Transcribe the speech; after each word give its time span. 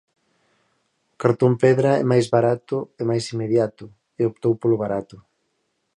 O 1.13 1.15
cartón-pedra 1.21 1.91
é 2.03 2.05
máis 2.11 2.25
barato 2.35 2.75
e 3.01 3.03
máis 3.09 3.23
inmediato, 3.33 3.85
e 4.19 4.21
optou 4.31 4.53
polo 4.61 4.77
barato. 4.83 5.17